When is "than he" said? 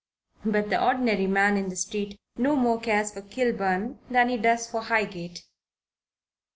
4.09-4.37